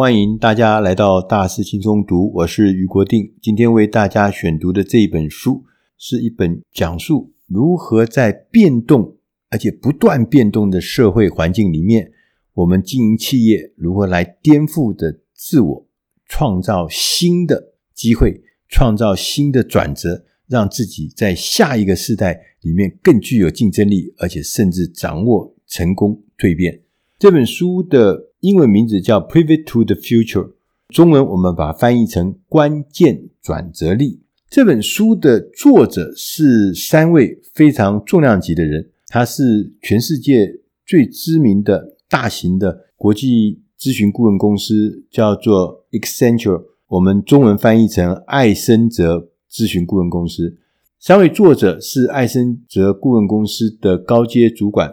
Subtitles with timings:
[0.00, 3.34] 欢迎大家来到大师轻松读，我是余国定。
[3.42, 5.62] 今天为大家选读的这一本书，
[5.98, 9.18] 是一本讲述如何在变动
[9.50, 12.12] 而且不断变动的社会环境里面，
[12.54, 15.86] 我们经营企业如何来颠覆的自我，
[16.24, 18.40] 创造新的机会，
[18.70, 26.80] 创造新的转折，让自己在下一个世代里面更具有竞争力，而且甚至掌握成功蜕变。
[27.18, 30.44] 这本书的英文名字叫《Pivot to the Future》，
[30.88, 34.20] 中文我们把它翻译成“关键转折力”。
[34.48, 50.56] 这本书的作者是三位非常重量级的人，他是全世界最知名的大型的国际咨询顾问公司，叫做 Accenture，我们中文翻译成艾森哲咨询顾问公司。
[50.98, 54.90] 三位作者是艾森哲顾问公司的高阶主管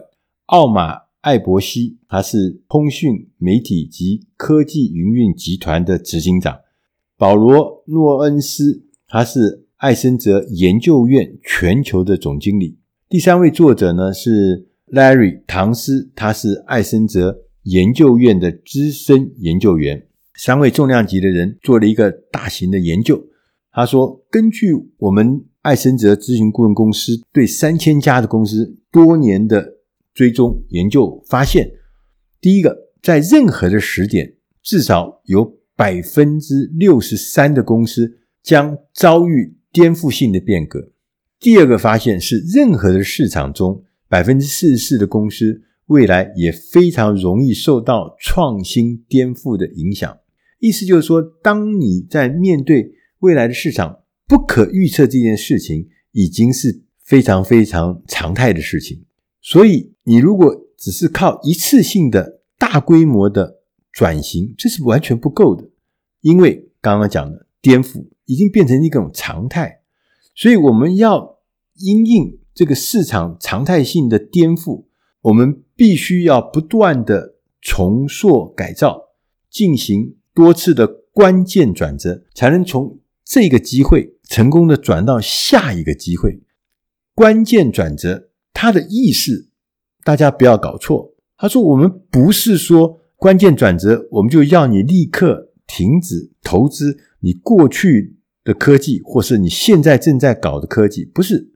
[0.48, 1.07] 奥马。
[1.28, 6.54] 艾伯西，他是通讯媒体及科技营运集团的执行长；
[7.18, 12.78] 保罗·诺恩斯，他是艾森哲研究院全球的总经理。
[13.10, 20.08] 第三位作者呢是 Larry 唐斯，他是艾森哲研究院的资深研究员。
[20.36, 23.22] 三位重量级的人做了一个大型的研究。
[23.74, 29.74] 他说，根据我们艾森哲咨询顾问公司对三千家的公司多年的
[30.18, 31.70] 追踪研究发现，
[32.42, 40.90] 第一个，在任何的时点，至少有百分之六十三的公司将遭遇颠覆性的变革。
[41.40, 50.18] 第二个发现是，任何的市场中，百分之四十四的公司未来也非常容易受到创新颠覆的影响。
[50.58, 59.04] 意思就是说，当你在面对未来的市场不可预测这件事情，已经是非常非常常态的事情。
[59.50, 63.62] 所以，你如果只是靠一次性的大规模的
[63.94, 65.70] 转型，这是完全不够的，
[66.20, 69.80] 因为刚刚讲的颠覆已经变成一种常态，
[70.36, 71.38] 所以我们要
[71.76, 74.84] 因应这个市场常态性的颠覆，
[75.22, 79.12] 我们必须要不断的重塑改造，
[79.50, 86.42] 进行多次的关键转折，才能从这个机会成功的转到下一个机会。
[87.16, 88.26] 关键转折。
[88.60, 89.47] 它的意思，
[90.04, 91.14] 大家不要搞错。
[91.38, 101.52] 他说：“我们不是说关键转折，我们就要你立刻停止投资你过去的科技，或是你现在正在搞的科技，不是。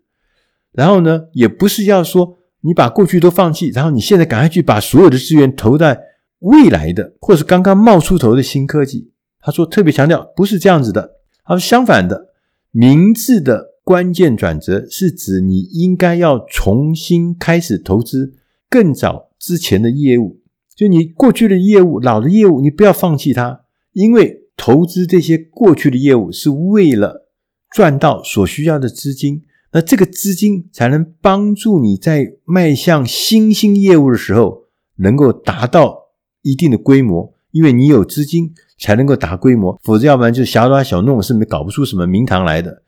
[0.72, 6.00] 然后呢，也不是要说你把过去都放弃，然后你现在赶快去把所有的资源投在
[6.40, 11.18] 未来的，或是刚刚冒出头的新科技。”他说：“特别强调，不是这样子的。
[11.44, 12.34] 他说相反的，
[12.72, 18.36] 明智的。”关键转折是指你应该要重新开始投资
[18.70, 20.40] 更早之前的业务，
[20.74, 27.28] 就你过去的业务、老的业务，你不要放弃它，因为投资这些过去的业务是为了
[27.70, 29.42] 赚到所需要的资金，
[29.74, 34.68] 那这个资金才能帮助你在迈向新兴业务的时候
[35.00, 35.98] 能够达到
[36.44, 42.84] 一定的规模，因为你有资金才能够达规模，否则要不然就小打小弄，是没搞不出什么名堂来的。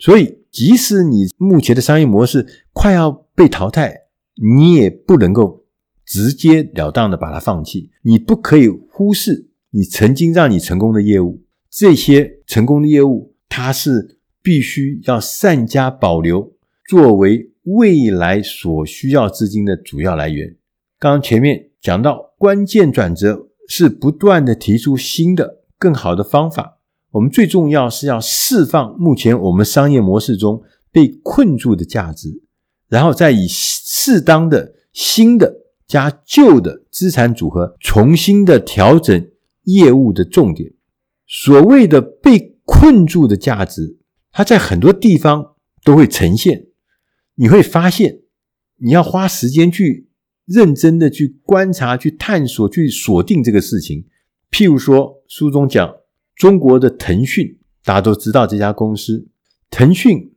[0.00, 3.94] 所以，即使你目前的商业模式快要被淘汰，
[4.34, 5.64] 你也不能够
[6.04, 7.90] 直截了当的把它放弃。
[8.02, 16.52] 你不可以忽视你曾经让你成功的业务，这些成功的业务，它是必须要善加保留，
[16.88, 20.56] 作为未来所需要资金的主要来源。
[20.98, 26.77] 刚刚前面讲到，关键转折是不断的提出新的、更好的方法。
[27.10, 32.42] 我们最重要是要释放目前我们商业模式中被困住的价值，
[32.86, 35.54] 然后再以适当的新的
[35.86, 39.30] 加旧的资产组合，重新的调整
[39.64, 40.74] 业务的重点。
[41.26, 43.98] 所谓的被困住的价值，
[44.30, 46.66] 它在很多地方都会呈现。
[47.36, 48.20] 你会发现，
[48.76, 50.10] 你要花时间去
[50.44, 54.06] 认真的去观察、去探索、去锁定这个事情。
[54.50, 55.94] 譬如说，书中讲。
[56.38, 59.26] 中国的腾讯，大家都知道这家公司。
[59.68, 60.32] 腾讯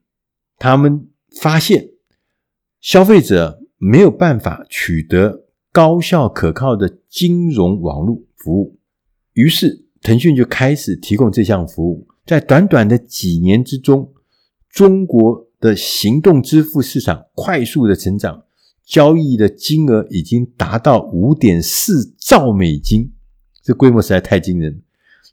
[0.58, 1.08] 他们
[1.40, 1.92] 发现
[2.82, 8.80] 消费者没有办法取得高效可靠的金融网络服务，
[9.34, 12.08] 于是腾讯就开始提供这项服务。
[12.26, 14.12] 在短短的几年之中，
[14.70, 18.44] 中国的行动支付市场快速的成长，
[18.84, 23.14] 交易的金额已经达到五点四兆美金，
[23.62, 24.82] 这规模实在太惊人。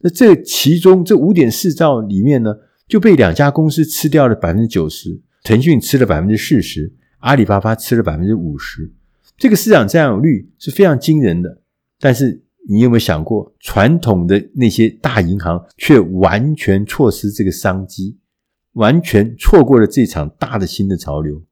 [0.00, 2.54] 那这其中这五点四兆里面呢，
[2.86, 8.92] 就被两家公司吃掉了百分之九十，腾讯吃了百分之四十，阿里巴巴吃了百分之五十。
[9.36, 11.62] 这个市场占有率是非常惊人的。
[12.00, 18.16] 但是你有没有想过，传统的那些大银行却完全错失这个商机，
[18.74, 21.42] 完全错过了这场大的新的潮流？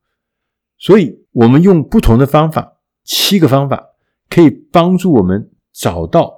[0.79, 3.83] 所以，我们用不同的方法，七个方法，
[4.29, 6.33] 可以帮助我们找到、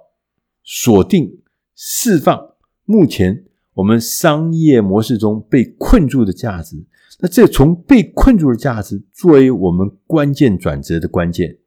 [0.62, 1.38] 锁定、
[1.80, 3.44] 释放目前
[3.74, 6.84] 我们商业模式中被困住的价值。
[7.20, 11.58] 那这从被困住的价值作为我们关键转折的关键。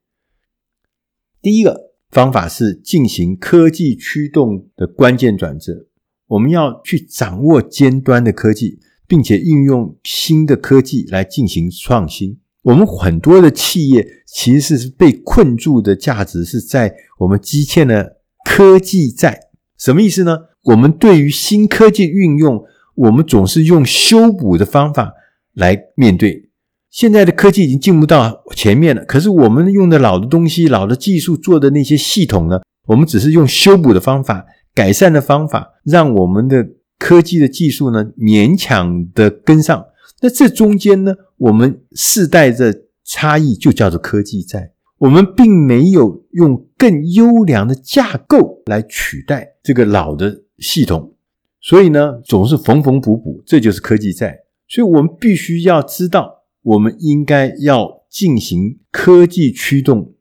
[1.42, 5.88] 第一个方法是进行科技驱动的关键转折，
[6.28, 12.38] 我们要去掌握尖端的科技，并且运用新的科技来进行创新。
[12.64, 19.51] 我们很多的企业其实是被困住的价值是在我们积欠的科技债。
[19.82, 20.38] 什么意思呢？
[20.66, 22.64] 我们对于新科技运用，
[22.94, 25.12] 我们总是用修补的方法
[25.56, 26.52] 来面对。
[26.92, 34.46] 现在的科技已经进步到前面了，可是我们用的老的东西、老的技术做的那些系统呢，我们只是用修补的方法、
[34.76, 36.64] 改善的方法，让我们的
[37.00, 39.84] 科技的技术呢勉强的跟上。
[40.22, 42.72] 那这中间呢，我们世代的
[43.04, 44.74] 差异就叫做科技债。
[45.00, 51.14] 我们并没有用更优良的架构来取代这个老的系统，
[51.60, 54.40] 所以呢，总是缝缝补补，这就是科技债。
[54.68, 60.16] 所以我们必须要知道，我们应该要进行科技驱动，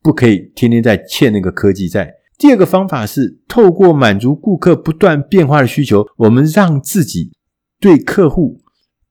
[0.00, 2.14] 不可以天天在欠那个科技债。
[2.38, 7.32] 第二个方法是透过满足顾客不断变化的需求，我们让自己
[7.78, 8.62] 对客户。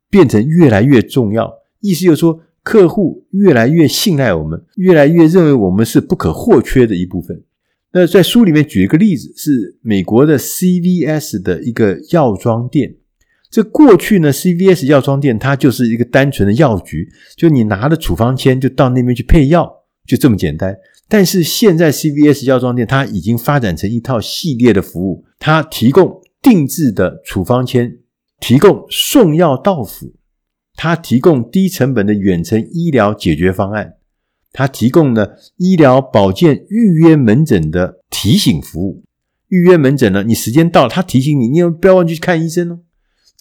[0.08, 1.52] 变成越来越重要，
[1.82, 7.44] 意思就是说，客户越来越信赖我们，越来越认为我们是不可或缺的一部分。
[7.92, 12.96] 那在书里面举一个例子，是美国的 CVS 的一个药妆店。
[13.52, 17.08] 这过去呢，CVS 药妆店它就是一个单纯的药局，
[17.38, 19.72] 就你拿了处方签就到那边去配药，
[20.08, 20.76] 就这么简单。
[21.08, 28.00] 但是现在 CVS 药妆店它已经发展成一套系列的服务，它提供定制的处方签。
[28.42, 30.14] 提供送药到府，
[30.76, 33.96] 它提供低成本的远程医疗解决方案，
[34.52, 39.04] 它提供了医疗保健预约门诊的提醒服务。
[39.48, 42.80] 预约门诊呢，你时间到了，它提醒你，你不要忘记去看医生哦。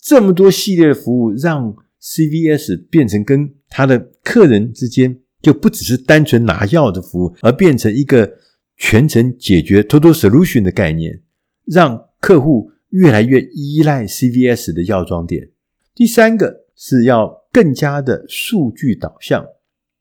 [0.00, 8.34] 这么多系列的服务，让 CVS 变成跟他的客人之间就不只是单纯拿药的服务，而变成一个
[8.76, 11.22] 全程解决 Total Solution 的概念，
[11.66, 12.70] 让客户。
[12.90, 15.50] 越来越依赖 CVS 的药妆店。
[15.96, 19.44] 第三个是要更加的数据导向，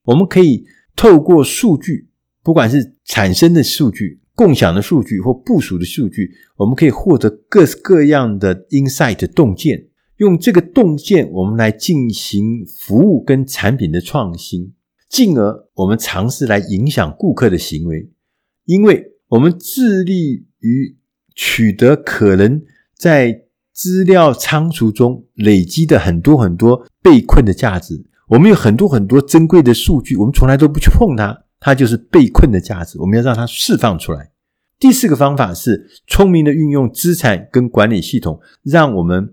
[0.03, 0.65] 我们可以
[0.95, 2.09] 透过数据，
[2.41, 9.87] 不管是产生的数据、共享的数据或部署的数据，我们可以获得各式各样的 insight 洞见。
[10.17, 14.73] 用这个洞见，我们来进行服务跟产品的创新，
[15.09, 18.09] 进而我们尝试来影响顾客的行为，
[18.65, 20.95] 因为我们致力于
[21.35, 22.61] 取得可能。
[22.95, 23.42] 在
[23.73, 34.31] 资料仓储中累积的很多很多被困的价值，我们有很多很多珍贵的数据，我们从来都不去碰它，它就是被困的价值，我们要让它释放出来。
[34.79, 39.31] 第四个方法是聪明的运用资产跟管理系统，让我们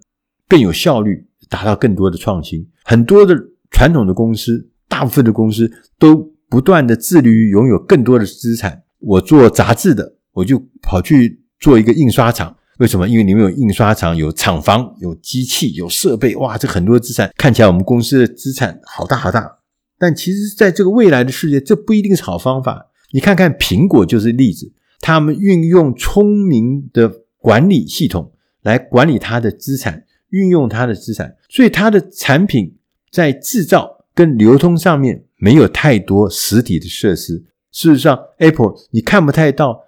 [0.48, 2.66] 更有效率，达到更多的创新。
[2.84, 3.36] 很多的
[3.70, 8.82] 传统的公司，大部分的公司都不断的致力于拥有更多的资产。
[9.00, 12.56] 我做杂志的，我就跑去做一个印刷厂。
[12.80, 13.06] 为什么？
[13.06, 19.58] 因为你们有印刷厂、有厂房、有机器、有设备，哇，这很多资产，看起来我们公司的资产好大好大。
[19.98, 22.86] 但其实，在这个未来的世界，这不一定是好方法。
[23.12, 32.78] 你看看苹果就是例子，他们运用聪明的管理系统来管理它的资产，运用它的资产，所以它的产品
[33.12, 37.44] 在制造跟流通上面没有太多实体的设施。
[37.70, 39.82] 事实上，Apple 你看不太到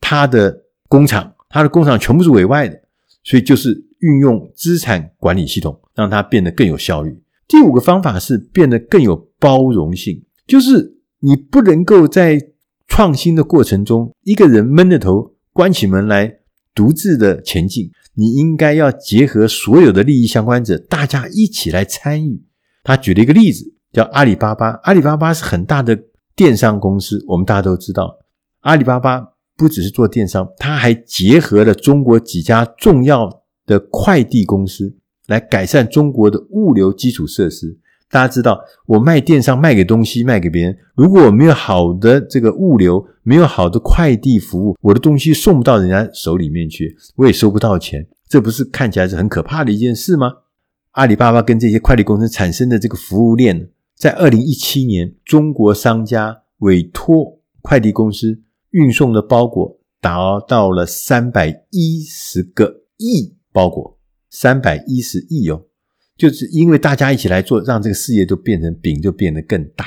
[0.00, 1.31] 它的工厂。
[1.52, 2.80] 它的工厂全部是委外的，
[3.22, 7.22] 所以就是运用资产管理系统，让它变得更有效率。
[7.46, 12.40] 第五个方法是变得更有包容性，就是你不能够在
[12.88, 16.38] 创新的过程中，一个人闷着头关起门来
[16.74, 22.42] 独自的前进，你应该要结合所有的利益相关者，大家一起来参与。
[22.82, 24.80] 他举了一个例子，叫阿里巴巴。
[24.84, 25.98] 阿里巴巴是很大的
[26.34, 28.16] 电商公司，我们大家都知道，
[28.60, 29.31] 阿里巴巴。
[29.56, 34.94] 不只是做电商，它还结合了中国几家重要的快递公司，
[35.26, 37.78] 来改善中国的物流基础设施。
[38.10, 50.30] 大家知道，我卖电商卖给东西卖给别人，如果我没有好的这个物流，没有好的快递服务，我的东西送不到人家手里面去，我也收不到钱，这不是看起来是很可怕的一件事吗？
[50.90, 58.42] 阿里巴巴跟这些快递公司产生的这个服务链，在二零一七年，中国商家委托快递公司。
[58.72, 63.98] 运送的包裹达到了三百一十个亿包裹，
[64.28, 65.66] 三百一十亿哦，
[66.16, 69.84] 就是因为大家一起来做，让这个事业都变成饼就变得更大。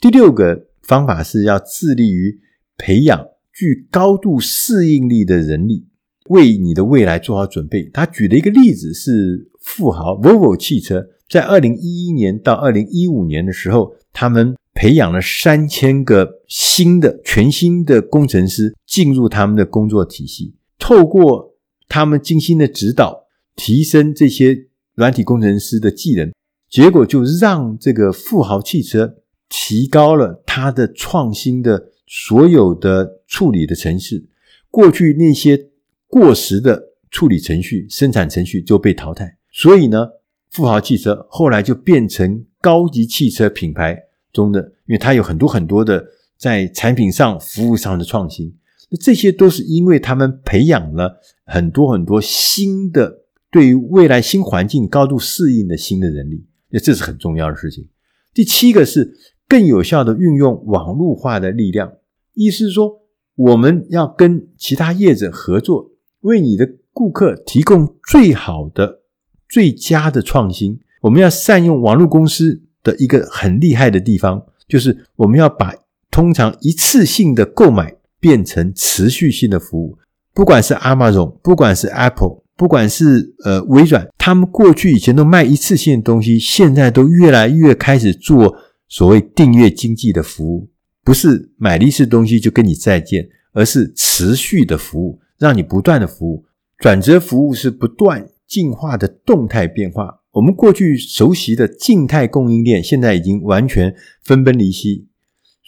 [0.00, 2.38] 第六个方法是要致力于
[2.76, 5.86] 培养具高度适应力的人力，
[6.28, 7.84] 为你的未来做好准备。
[7.92, 21.54] 他举的一个例子是富豪 Volvo 汽车，在二零一一年到二零一五年的时候，他们培养了三千个新的全新的工程师进入他们的工作体系，透过
[21.88, 26.32] 他们精心的指导，提升这些软体工程师的技能，
[26.68, 34.28] 结果就让这个富豪汽车提高了它的创新的所有的处理的程序，
[34.70, 35.68] 过去那些
[36.08, 40.08] 过时的处理程序、生产程序就被淘汰，所以呢。
[40.50, 43.94] 富豪汽车后来就变成高级汽车品牌
[44.32, 46.02] 中的，因为它有很多很多的
[46.38, 48.54] 在产品上、服务上的创新。
[48.90, 57.88] 那这些都是因为他们培养了很多很多新的对于未来新环境高度适应的新的人力，那这是很重要的事情。
[58.32, 59.14] 第七个是
[59.46, 61.92] 更有效的运用网络化的力量，
[62.34, 63.02] 意思是说
[63.34, 65.90] 我们要跟其他业者合作，
[66.20, 69.02] 为你的顾客提供最好的。
[69.50, 75.72] 最佳的创新，我们要善用网络公司的一个很厉害的地方，就是我们要把
[76.18, 79.96] 通常一次性的购买变成持续性的服务。
[80.34, 88.56] 不管是 Amazon，不管是 Apple，不管是呃微软，他们过去以前都卖一次性的东西，现在都越来越开始做
[88.88, 90.68] 所谓订阅经济的服务，
[91.04, 96.44] 不是买了一次东西就跟你再见，而是持续的服务，让你不断的服务。
[96.78, 98.28] 转折服务是不断。
[98.48, 103.94] 进化的动态变化，我们过去熟悉的静态供应链，现在已经完全
[104.24, 105.06] 分崩离析。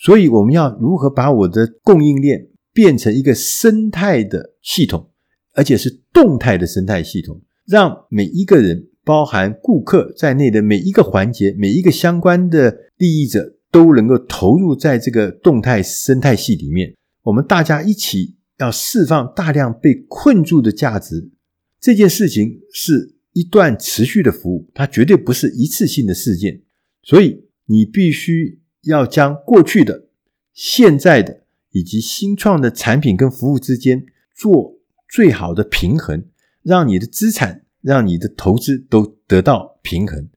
[0.02, 5.10] 所以，我们要如何把我的供应链变成一个生态的系统，
[5.52, 16.94] 而且是动态的生态系统，让每一个人，包含顾客在内的每一个环节，每一个相关的利益者，都能够投入在这个动态生态系里面。
[17.24, 21.30] 我们大家一起要释放大量被困住的价值。
[21.78, 26.62] 这件事情是一段持续的服务，它绝对不是一次性的事件，
[27.02, 30.06] 所以你必须要将过去的、
[30.52, 36.24] 现在的以及新创的产品跟服务之间做最好的平衡，
[36.62, 40.28] 让你的资产、让你的投资都得到平衡，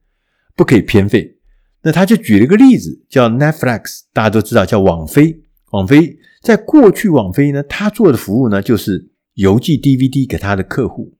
[0.54, 1.38] 不可以偏废。
[1.82, 5.42] 那他就举了一个例子，叫 Netflix，大家都知道叫网飞。
[5.72, 11.14] 网飞在过去，网飞呢，他做的服务呢，就是邮寄 DVD 给他的客户。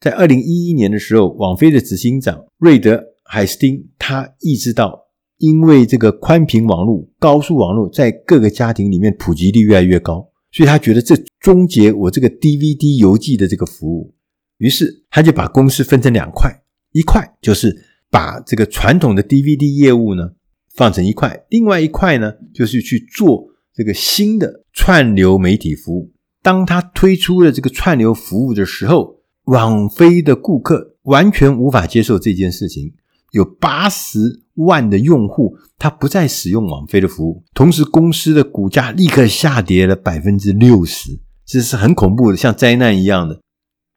[0.00, 4.99] 在二零一一年的时候，网飞的执行长瑞德海斯汀，他意识到，
[5.40, 14.14] 因为这个宽频网络、高速网络在各个家庭里面普及率越来越高，所以他觉得这终结我这个 DVD 邮寄的这个服务。
[14.58, 17.74] 于是他就把公司分成两块，一块就是
[18.10, 20.32] 把这个传统的 DVD 业务呢
[20.74, 26.12] 放成一块，另外一块呢就是去做这个新的串流媒体服务。
[26.42, 32.92] 当他推出了这个串流服务的时候，网飞的顾客完全无法接受这件事情，
[33.30, 43.40] 有八十万的用户他不再使用网飞的服务，同时公司的股价立刻下跌了百分之六十，这是很恐怖的，像灾难一样的。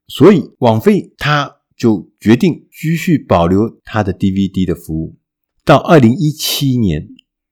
[0.07, 5.17] 所以网飞他就决定继续保留他的 DVD 的服务，
[5.65, 7.07] 到二零一七年，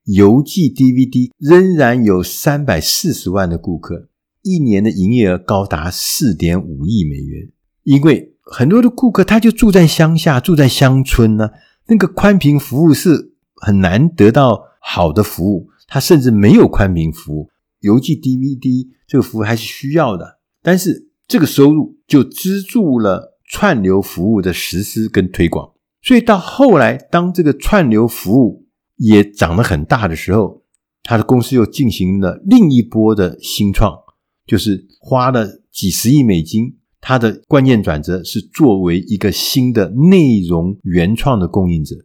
[0.05, 4.09] 邮寄 DVD 仍然有三百四十万的顾客，
[4.43, 7.49] 一年的营业额高达四点五亿美元。
[7.83, 11.49] 因为很多的顾客他就住在乡下，住在乡村呢，
[11.91, 17.49] 那个宽频服务是很难得到好的服务，它甚至没有宽频服务，
[17.81, 30.63] 邮寄 DVD 这个服务还是需要的，但是这个收入就资助了串流服务的实施跟推广，所以到后来，当这个串流服务也长得很大的时候，
[31.03, 33.99] 他的公司又进行了另一波的新创，
[34.47, 36.77] 就是花了几十亿美金。
[37.01, 41.95] 他的关键转折是作为一个新的内容原创的供应者，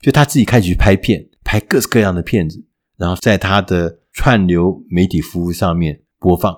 [0.00, 2.64] 就他自己开始去拍片，拍各式各样的片子，
[2.96, 6.54] 然后在他的串流媒体服务上面播放。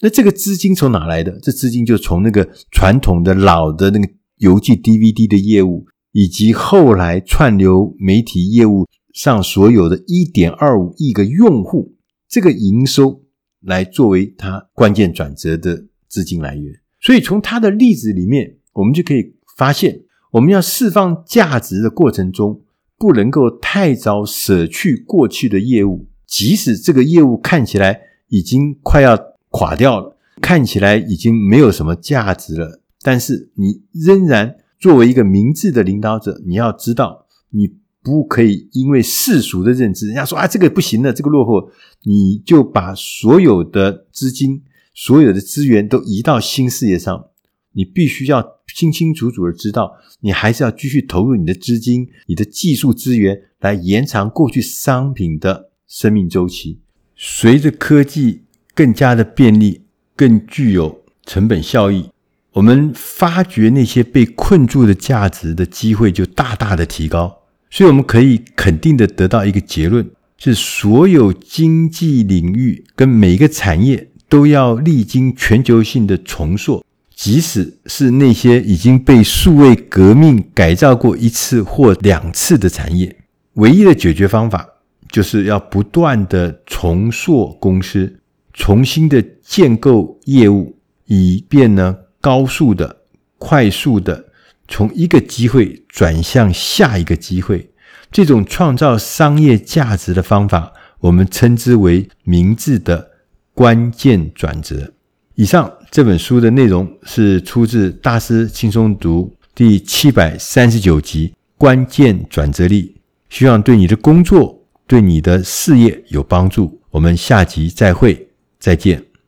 [0.00, 1.38] 那这个资金从哪来的？
[1.40, 11.94] 这资金就从那个传统的老的那个邮寄 DVD 的业务，以及后来串流媒体业务上所有的1.25亿个用户，
[12.28, 13.22] 这个营收
[13.60, 16.81] 来作为他关键转折的资金来源。
[17.02, 22.62] 所以，从他的例子里面，我们就可以发现，我们要释放价值的过程中，
[22.96, 29.18] 不能够太早舍去过去的业务，即使这个业务看起来已经快要
[29.50, 37.68] 垮掉了，看起来已经没有什么价值了，但是你仍然作为一个明智的领导者，你要知道，你
[38.04, 41.68] 不可以因为世俗的认知，人家说啊这个不行了，这个落后，
[42.04, 44.62] 你就把所有的资金、
[44.94, 47.26] 所有的资源都移到新事业上。
[47.74, 56.80] 你必须要清清楚楚的知道，你还是要继续投入你的资金、你的技术资源来延长过去商品的生命周期。
[57.16, 58.42] 随着科技
[58.74, 62.10] 更加的便利，更具有成本效益，
[62.52, 67.42] 我们发掘那些被困住的价值的机会就大大的提高。
[67.70, 76.82] 所以，我们可以肯定的得到一个结论：是所有经济领域跟每一个产业都要历经全球性的重塑。
[77.14, 83.14] 即使是那些已经被数位革命改造过一次或两次的产业，
[83.56, 84.66] 唯一的解决方法
[85.10, 88.20] 就是要不断的重塑公司，
[88.54, 92.96] 重新的建构业务，以便呢高速的、
[93.36, 94.24] 快速的
[94.66, 97.70] 从一个机会转向下一个机会。
[98.10, 103.11] 这种创造商业价值的方法，我们称之为明智的
[103.54, 104.92] 关键转折。
[105.34, 112.94] 以上这本书的内容是出自《大师轻松读》第七百三十九集《关键转折力》，
[113.36, 116.80] 希望对你的工作、对你的事业有帮助。
[116.90, 118.28] 我们下集再会，
[118.58, 119.11] 再见。